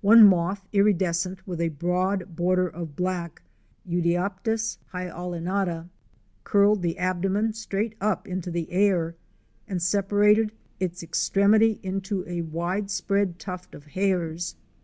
One 0.00 0.24
moth, 0.24 0.64
irides 0.72 1.16
cent 1.18 1.44
with 1.44 1.60
a 1.60 1.68
broad 1.70 2.36
border 2.36 2.68
of 2.68 2.94
black 2.94 3.42
(Eudioptis 3.84 4.78
hyalinata), 4.92 5.88
curled 6.44 6.82
the 6.82 6.96
abdomen 6.98 7.52
straight 7.52 7.96
up 8.00 8.28
into 8.28 8.52
the 8.52 8.70
air, 8.70 9.16
and 9.66 9.82
separated 9.82 10.52
its 10.78 11.02
extremity 11.02 11.80
into 11.82 12.24
a 12.28 12.42
wide 12.42 12.92
spread 12.92 13.40
tuft 13.40 13.74
of 13.74 13.86
hairs. 13.86 14.54